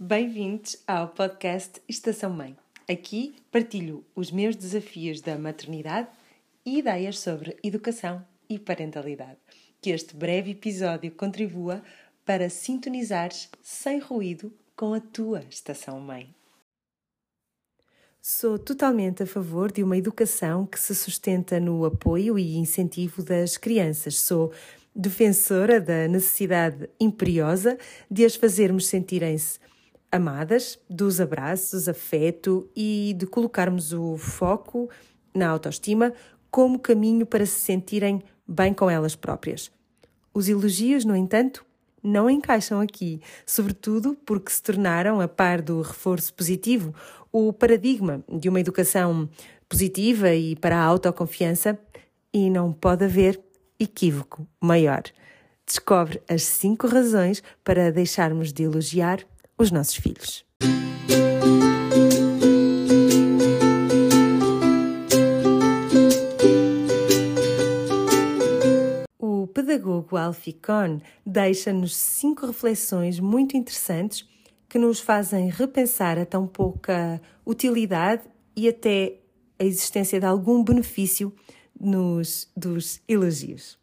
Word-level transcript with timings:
Bem-vindos 0.00 0.76
ao 0.86 1.08
podcast 1.08 1.82
Estação 1.88 2.30
Mãe. 2.30 2.56
Aqui 2.88 3.34
partilho 3.50 4.04
os 4.14 4.30
meus 4.30 4.54
desafios 4.54 5.20
da 5.20 5.36
maternidade 5.36 6.06
e 6.64 6.78
ideias 6.78 7.18
sobre 7.18 7.56
educação 7.64 8.24
e 8.48 8.60
parentalidade. 8.60 9.38
Que 9.82 9.90
este 9.90 10.14
breve 10.14 10.52
episódio 10.52 11.10
contribua 11.10 11.82
para 12.24 12.48
sintonizares 12.48 13.48
sem 13.60 13.98
ruído 13.98 14.52
com 14.76 14.94
a 14.94 15.00
tua 15.00 15.42
estação 15.50 15.98
mãe. 15.98 16.32
Sou 18.22 18.56
totalmente 18.56 19.24
a 19.24 19.26
favor 19.26 19.72
de 19.72 19.82
uma 19.82 19.98
educação 19.98 20.64
que 20.64 20.78
se 20.78 20.94
sustenta 20.94 21.58
no 21.58 21.84
apoio 21.84 22.38
e 22.38 22.56
incentivo 22.56 23.20
das 23.20 23.56
crianças. 23.56 24.20
Sou 24.20 24.52
defensora 24.94 25.80
da 25.80 26.06
necessidade 26.06 26.88
imperiosa 27.00 27.76
de 28.08 28.24
as 28.24 28.36
fazermos 28.36 28.86
sentirem-se 28.86 29.58
amadas, 30.10 30.78
dos 30.88 31.20
abraços, 31.20 31.88
afeto 31.88 32.68
e 32.74 33.14
de 33.16 33.26
colocarmos 33.26 33.92
o 33.92 34.16
foco 34.16 34.88
na 35.34 35.48
autoestima 35.48 36.12
como 36.50 36.78
caminho 36.78 37.26
para 37.26 37.44
se 37.44 37.60
sentirem 37.60 38.22
bem 38.46 38.72
com 38.72 38.88
elas 38.88 39.14
próprias. 39.14 39.70
Os 40.32 40.48
elogios, 40.48 41.04
no 41.04 41.14
entanto, 41.14 41.64
não 42.02 42.30
encaixam 42.30 42.80
aqui, 42.80 43.20
sobretudo 43.44 44.16
porque 44.24 44.50
se 44.50 44.62
tornaram, 44.62 45.20
a 45.20 45.28
par 45.28 45.60
do 45.60 45.82
reforço 45.82 46.32
positivo, 46.32 46.94
o 47.30 47.52
paradigma 47.52 48.24
de 48.32 48.48
uma 48.48 48.60
educação 48.60 49.28
positiva 49.68 50.32
e 50.32 50.56
para 50.56 50.78
a 50.78 50.84
autoconfiança, 50.84 51.78
e 52.32 52.48
não 52.50 52.72
pode 52.72 53.04
haver 53.04 53.40
equívoco 53.78 54.46
maior. 54.60 55.02
Descobre 55.66 56.22
as 56.28 56.44
cinco 56.44 56.86
razões 56.86 57.42
para 57.62 57.92
deixarmos 57.92 58.52
de 58.52 58.62
elogiar 58.62 59.24
os 59.58 59.70
nossos 59.70 59.96
filhos. 59.96 60.46
O 69.18 69.46
pedagogo 69.48 70.16
Alfie 70.16 70.52
Kohn 70.52 71.00
deixa-nos 71.26 71.96
cinco 71.96 72.46
reflexões 72.46 73.18
muito 73.18 73.56
interessantes 73.56 74.26
que 74.68 74.78
nos 74.78 75.00
fazem 75.00 75.48
repensar 75.50 76.18
a 76.18 76.26
tão 76.26 76.46
pouca 76.46 77.20
utilidade 77.44 78.22
e 78.54 78.68
até 78.68 79.18
a 79.58 79.64
existência 79.64 80.20
de 80.20 80.26
algum 80.26 80.62
benefício 80.62 81.34
nos, 81.78 82.50
dos 82.56 83.00
elogios. 83.08 83.78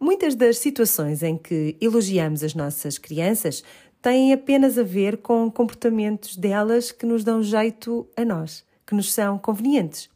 Muitas 0.00 0.34
das 0.34 0.58
situações 0.58 1.22
em 1.22 1.36
que 1.36 1.76
elogiamos 1.80 2.42
as 2.42 2.54
nossas 2.54 2.98
crianças 2.98 3.62
têm 4.04 4.34
apenas 4.34 4.76
a 4.76 4.82
ver 4.82 5.16
com 5.16 5.50
comportamentos 5.50 6.36
delas 6.36 6.92
que 6.92 7.06
nos 7.06 7.24
dão 7.24 7.42
jeito 7.42 8.06
a 8.14 8.22
nós, 8.22 8.62
que 8.86 8.94
nos 8.94 9.10
são 9.10 9.38
convenientes. 9.38 10.10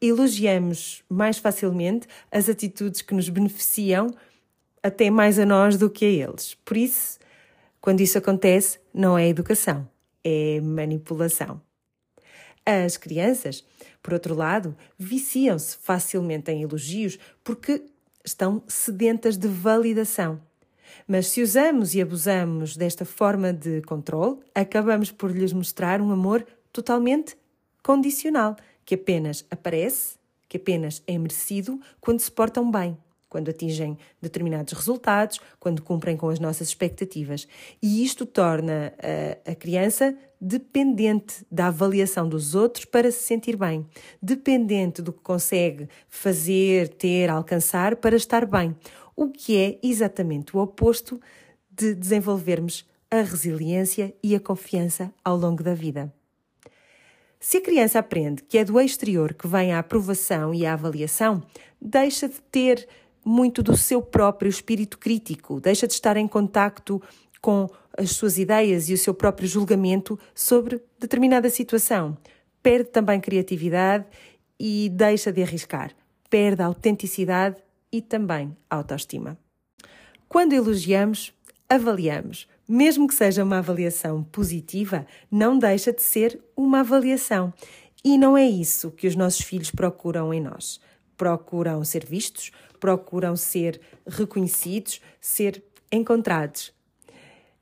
Elogiamos 0.00 1.04
mais 1.10 1.36
facilmente 1.36 2.08
as 2.32 2.48
atitudes 2.48 3.02
que 3.02 3.12
nos 3.12 3.28
beneficiam 3.28 4.10
até 4.82 5.10
mais 5.10 5.38
a 5.38 5.44
nós 5.44 5.76
do 5.76 5.90
que 5.90 6.06
a 6.06 6.08
eles. 6.08 6.54
Por 6.64 6.78
isso, 6.78 7.18
quando 7.82 8.00
isso 8.00 8.16
acontece, 8.16 8.80
não 8.94 9.18
é 9.18 9.28
educação, 9.28 9.86
é 10.24 10.58
manipulação. 10.62 11.60
As 12.64 12.96
crianças, 12.96 13.62
por 14.02 14.14
outro 14.14 14.34
lado, 14.34 14.74
viciam-se 14.98 15.76
facilmente 15.76 16.50
em 16.50 16.62
elogios 16.62 17.18
porque 17.44 17.84
estão 18.24 18.62
sedentas 18.66 19.36
de 19.36 19.48
validação. 19.48 20.40
Mas 21.06 21.28
se 21.28 21.42
usamos 21.42 21.94
e 21.94 22.00
abusamos 22.00 22.76
desta 22.76 23.04
forma 23.04 23.52
de 23.52 23.82
controle, 23.82 24.38
acabamos 24.54 25.10
por 25.10 25.30
lhes 25.30 25.52
mostrar 25.52 26.00
um 26.00 26.10
amor 26.10 26.46
totalmente 26.72 27.36
condicional, 27.82 28.56
que 28.84 28.94
apenas 28.94 29.44
aparece, 29.50 30.16
que 30.48 30.56
apenas 30.56 31.02
é 31.06 31.16
merecido 31.18 31.80
quando 32.00 32.20
se 32.20 32.30
portam 32.30 32.70
bem, 32.70 32.96
quando 33.28 33.50
atingem 33.50 33.98
determinados 34.20 34.72
resultados, 34.72 35.40
quando 35.60 35.82
cumprem 35.82 36.16
com 36.16 36.28
as 36.28 36.38
nossas 36.38 36.68
expectativas. 36.68 37.46
E 37.82 38.02
isto 38.04 38.24
torna 38.24 38.94
a, 39.46 39.52
a 39.52 39.54
criança 39.54 40.16
dependente 40.40 41.44
da 41.50 41.66
avaliação 41.66 42.28
dos 42.28 42.54
outros 42.54 42.84
para 42.84 43.10
se 43.10 43.22
sentir 43.24 43.56
bem, 43.56 43.86
dependente 44.22 45.02
do 45.02 45.12
que 45.12 45.20
consegue 45.20 45.88
fazer, 46.08 46.88
ter, 46.88 47.28
alcançar 47.28 47.96
para 47.96 48.16
estar 48.16 48.46
bem 48.46 48.74
o 49.18 49.28
que 49.28 49.56
é 49.56 49.78
exatamente 49.82 50.56
o 50.56 50.60
oposto 50.60 51.20
de 51.68 51.92
desenvolvermos 51.92 52.86
a 53.10 53.16
resiliência 53.16 54.14
e 54.22 54.36
a 54.36 54.38
confiança 54.38 55.12
ao 55.24 55.36
longo 55.36 55.60
da 55.60 55.74
vida. 55.74 56.14
Se 57.40 57.56
a 57.56 57.60
criança 57.60 57.98
aprende 57.98 58.44
que 58.44 58.58
é 58.58 58.64
do 58.64 58.80
exterior 58.80 59.34
que 59.34 59.48
vem 59.48 59.72
a 59.72 59.80
aprovação 59.80 60.54
e 60.54 60.64
a 60.64 60.72
avaliação, 60.72 61.42
deixa 61.82 62.28
de 62.28 62.40
ter 62.42 62.86
muito 63.24 63.60
do 63.60 63.76
seu 63.76 64.00
próprio 64.00 64.48
espírito 64.48 64.96
crítico, 64.98 65.60
deixa 65.60 65.88
de 65.88 65.94
estar 65.94 66.16
em 66.16 66.28
contacto 66.28 67.02
com 67.40 67.68
as 67.96 68.12
suas 68.12 68.38
ideias 68.38 68.88
e 68.88 68.94
o 68.94 68.98
seu 68.98 69.14
próprio 69.14 69.48
julgamento 69.48 70.16
sobre 70.32 70.80
determinada 70.96 71.50
situação. 71.50 72.16
Perde 72.62 72.90
também 72.90 73.20
criatividade 73.20 74.06
e 74.60 74.88
deixa 74.90 75.32
de 75.32 75.42
arriscar. 75.42 75.90
Perde 76.30 76.62
a 76.62 76.66
autenticidade 76.66 77.56
e 77.92 78.00
também 78.00 78.56
autoestima. 78.68 79.38
Quando 80.28 80.52
elogiamos, 80.52 81.32
avaliamos. 81.68 82.48
Mesmo 82.68 83.08
que 83.08 83.14
seja 83.14 83.42
uma 83.42 83.58
avaliação 83.58 84.22
positiva, 84.22 85.06
não 85.30 85.58
deixa 85.58 85.92
de 85.92 86.02
ser 86.02 86.38
uma 86.56 86.80
avaliação. 86.80 87.52
E 88.04 88.18
não 88.18 88.36
é 88.36 88.46
isso 88.46 88.90
que 88.90 89.06
os 89.06 89.16
nossos 89.16 89.40
filhos 89.40 89.70
procuram 89.70 90.32
em 90.32 90.40
nós. 90.40 90.80
Procuram 91.16 91.82
ser 91.84 92.04
vistos, 92.04 92.50
procuram 92.78 93.36
ser 93.36 93.80
reconhecidos, 94.06 95.00
ser 95.20 95.62
encontrados. 95.90 96.72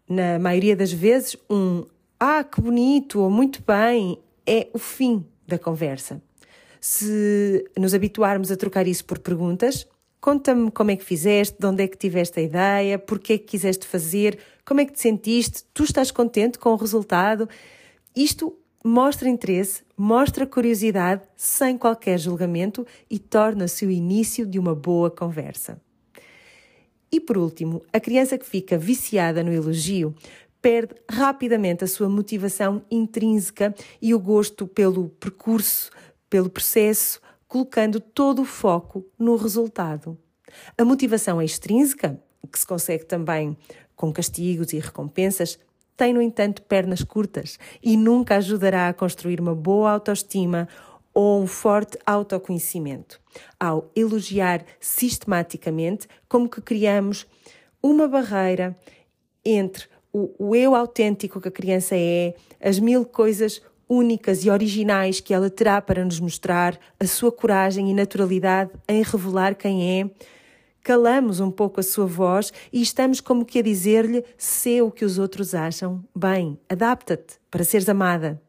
Na 0.08 0.38
maioria 0.38 0.76
das 0.76 0.92
vezes, 0.92 1.36
um 1.48 1.84
ah, 2.18 2.42
que 2.42 2.60
bonito 2.60 3.20
ou 3.20 3.30
muito 3.30 3.62
bem 3.62 4.18
é 4.46 4.68
o 4.72 4.78
fim 4.78 5.24
da 5.46 5.58
conversa. 5.58 6.20
Se 6.80 7.64
nos 7.76 7.94
habituarmos 7.94 8.50
a 8.50 8.56
trocar 8.56 8.86
isso 8.86 9.04
por 9.04 9.18
perguntas, 9.18 9.86
Conta-me 10.26 10.72
como 10.72 10.90
é 10.90 10.96
que 10.96 11.04
fizeste, 11.04 11.54
de 11.56 11.64
onde 11.64 11.84
é 11.84 11.86
que 11.86 11.96
tiveste 11.96 12.40
a 12.40 12.42
ideia, 12.42 12.98
porque 12.98 13.34
é 13.34 13.38
que 13.38 13.44
quiseste 13.44 13.86
fazer, 13.86 14.36
como 14.64 14.80
é 14.80 14.84
que 14.84 14.92
te 14.92 15.00
sentiste, 15.00 15.62
tu 15.72 15.84
estás 15.84 16.10
contente 16.10 16.58
com 16.58 16.70
o 16.70 16.74
resultado. 16.74 17.48
Isto 18.12 18.58
mostra 18.84 19.28
interesse, 19.28 19.84
mostra 19.96 20.44
curiosidade, 20.44 21.22
sem 21.36 21.78
qualquer 21.78 22.18
julgamento 22.18 22.84
e 23.08 23.20
torna-se 23.20 23.86
o 23.86 23.90
início 23.92 24.44
de 24.44 24.58
uma 24.58 24.74
boa 24.74 25.12
conversa. 25.12 25.80
E 27.12 27.20
por 27.20 27.38
último, 27.38 27.80
a 27.92 28.00
criança 28.00 28.36
que 28.36 28.46
fica 28.46 28.76
viciada 28.76 29.44
no 29.44 29.52
elogio 29.52 30.12
perde 30.60 30.96
rapidamente 31.08 31.84
a 31.84 31.86
sua 31.86 32.08
motivação 32.08 32.82
intrínseca 32.90 33.72
e 34.02 34.12
o 34.12 34.18
gosto 34.18 34.66
pelo 34.66 35.08
percurso, 35.08 35.88
pelo 36.28 36.50
processo, 36.50 37.20
colocando 37.48 38.00
todo 38.00 38.42
o 38.42 38.44
foco 38.44 39.04
no 39.18 39.36
resultado. 39.36 40.18
A 40.76 40.84
motivação 40.84 41.40
extrínseca, 41.40 42.20
que 42.50 42.58
se 42.58 42.66
consegue 42.66 43.04
também 43.04 43.56
com 43.94 44.12
castigos 44.12 44.72
e 44.72 44.78
recompensas, 44.78 45.58
tem, 45.96 46.12
no 46.12 46.20
entanto, 46.20 46.62
pernas 46.62 47.02
curtas 47.02 47.58
e 47.82 47.96
nunca 47.96 48.36
ajudará 48.36 48.88
a 48.88 48.94
construir 48.94 49.40
uma 49.40 49.54
boa 49.54 49.92
autoestima 49.92 50.68
ou 51.14 51.42
um 51.42 51.46
forte 51.46 51.98
autoconhecimento. 52.04 53.18
Ao 53.58 53.90
elogiar 53.96 54.64
sistematicamente, 54.78 56.06
como 56.28 56.48
que 56.48 56.60
criamos 56.60 57.26
uma 57.82 58.06
barreira 58.06 58.76
entre 59.42 59.86
o, 60.12 60.34
o 60.38 60.54
eu 60.54 60.74
autêntico 60.74 61.40
que 61.40 61.48
a 61.48 61.52
criança 61.52 61.94
é, 61.96 62.34
as 62.60 62.78
mil 62.78 63.06
coisas 63.06 63.62
únicas 63.88 64.44
e 64.44 64.50
originais 64.50 65.20
que 65.20 65.32
ela 65.32 65.50
terá 65.50 65.80
para 65.80 66.04
nos 66.04 66.20
mostrar, 66.20 66.78
a 66.98 67.06
sua 67.06 67.30
coragem 67.30 67.90
e 67.90 67.94
naturalidade 67.94 68.70
em 68.88 69.02
revelar 69.02 69.54
quem 69.54 70.00
é. 70.00 70.10
Calamos 70.82 71.40
um 71.40 71.50
pouco 71.50 71.80
a 71.80 71.82
sua 71.82 72.06
voz 72.06 72.52
e 72.72 72.80
estamos 72.80 73.20
como 73.20 73.44
que 73.44 73.58
a 73.58 73.62
dizer-lhe: 73.62 74.24
sê 74.38 74.80
o 74.82 74.90
que 74.90 75.04
os 75.04 75.18
outros 75.18 75.54
acham. 75.54 76.04
Bem, 76.14 76.58
adapta-te 76.68 77.34
para 77.50 77.64
seres 77.64 77.88
amada. 77.88 78.40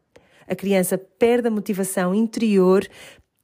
A 0.47 0.55
criança 0.55 0.97
perde 0.97 1.47
a 1.47 1.51
motivação 1.51 2.13
interior 2.13 2.87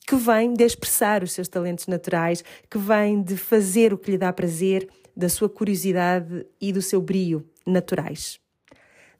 que 0.05 0.15
vem 0.15 0.53
de 0.53 0.63
expressar 0.63 1.23
os 1.23 1.31
seus 1.31 1.47
talentos 1.47 1.87
naturais, 1.87 2.43
que 2.69 2.77
vem 2.77 3.21
de 3.21 3.37
fazer 3.37 3.93
o 3.93 3.97
que 3.97 4.11
lhe 4.11 4.17
dá 4.17 4.31
prazer, 4.31 4.87
da 5.15 5.29
sua 5.29 5.49
curiosidade 5.49 6.45
e 6.59 6.71
do 6.71 6.81
seu 6.81 7.01
brio 7.01 7.45
naturais. 7.65 8.42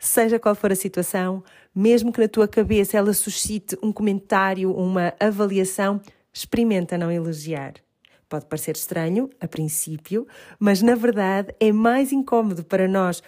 Seja 0.04 0.38
qual 0.38 0.54
for 0.54 0.70
a 0.70 0.76
situação, 0.76 1.42
mesmo 1.74 2.12
que 2.12 2.20
na 2.20 2.28
tua 2.28 2.46
cabeça 2.46 2.98
ela 2.98 3.14
suscite 3.14 3.78
um 3.82 3.90
comentário, 3.90 4.76
uma 4.76 5.14
avaliação, 5.18 6.02
experimenta 6.34 6.98
não 6.98 7.10
elogiar. 7.10 7.76
Pode 8.28 8.46
parecer 8.48 8.76
estranho, 8.76 9.30
a 9.40 9.48
princípio, 9.48 10.28
mas 10.60 10.82
na 10.82 10.94
verdade 10.94 11.56
é 11.58 11.72
mais 11.72 12.12
incômodo 12.12 12.66
para 12.66 12.86
nós 12.86 13.24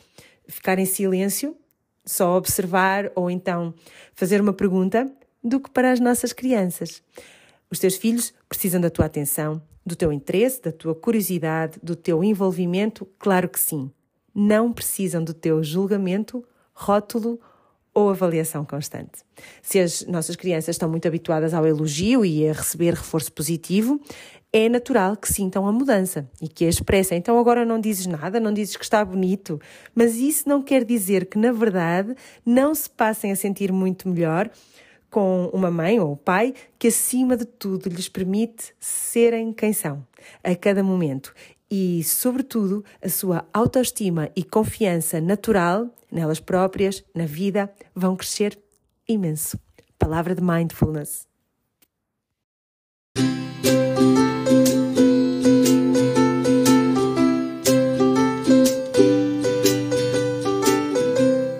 ficar 0.49 0.77
em 0.77 0.85
silêncio 0.85 1.55
só 2.05 2.35
observar 2.35 3.09
ou 3.15 3.31
então 3.31 3.73
fazer 4.13 4.41
uma 4.41 4.51
pergunta 4.51 5.09
do 5.41 5.61
que 5.61 5.69
para 5.69 5.93
as 5.93 6.01
nossas 6.01 6.33
crianças. 6.33 7.01
Os 7.71 7.79
teus 7.79 7.95
filhos 7.95 8.33
precisam 8.49 8.81
da 8.81 8.89
tua 8.89 9.05
atenção, 9.05 9.61
do 9.85 9.95
teu 9.95 10.11
interesse, 10.11 10.61
da 10.61 10.73
tua 10.73 10.93
curiosidade, 10.93 11.79
do 11.81 11.95
teu 11.95 12.21
envolvimento, 12.21 13.07
claro 13.17 13.47
que 13.47 13.61
sim. 13.61 13.89
Não 14.35 14.73
precisam 14.73 15.23
do 15.23 15.33
teu 15.33 15.63
julgamento, 15.63 16.45
rótulo 16.75 17.39
ou 17.93 18.09
avaliação 18.09 18.65
constante. 18.65 19.23
Se 19.61 19.79
as 19.79 20.05
nossas 20.05 20.35
crianças 20.35 20.75
estão 20.75 20.89
muito 20.89 21.07
habituadas 21.07 21.53
ao 21.53 21.65
elogio 21.65 22.25
e 22.25 22.47
a 22.47 22.51
receber 22.51 22.93
reforço 22.93 23.31
positivo, 23.31 23.99
é 24.51 24.69
natural 24.69 25.15
que 25.15 25.31
sintam 25.31 25.65
a 25.65 25.71
mudança 25.71 26.29
e 26.41 26.47
que 26.47 26.65
a 26.65 26.69
expressem. 26.69 27.17
Então 27.17 27.39
agora 27.39 27.65
não 27.65 27.79
dizes 27.79 28.05
nada, 28.05 28.39
não 28.39 28.53
dizes 28.53 28.75
que 28.75 28.83
está 28.83 29.03
bonito, 29.03 29.59
mas 29.93 30.15
isso 30.15 30.47
não 30.47 30.61
quer 30.61 30.83
dizer 30.83 31.25
que, 31.25 31.37
na 31.37 31.51
verdade, 31.51 32.13
não 32.45 32.75
se 32.75 32.89
passem 32.89 33.31
a 33.31 33.35
sentir 33.35 33.71
muito 33.71 34.07
melhor 34.09 34.49
com 35.15 35.49
uma 35.53 35.71
mãe 35.71 35.97
ou 35.97 36.17
pai 36.17 36.53
que, 36.77 36.89
acima 36.89 37.37
de 37.37 37.45
tudo, 37.45 37.87
lhes 37.87 38.09
permite 38.09 38.75
serem 38.81 39.53
quem 39.53 39.71
são, 39.71 40.05
a 40.43 40.53
cada 40.57 40.83
momento. 40.83 41.33
E, 41.71 42.03
sobretudo, 42.03 42.83
a 43.01 43.07
sua 43.07 43.47
autoestima 43.53 44.29
e 44.35 44.43
confiança 44.43 45.21
natural 45.21 45.89
nelas 46.11 46.41
próprias, 46.41 47.01
na 47.15 47.25
vida, 47.25 47.73
vão 47.95 48.17
crescer 48.17 48.59
imenso. 49.07 49.57
Palavra 49.97 50.35
de 50.35 50.43
mindfulness. 50.43 51.24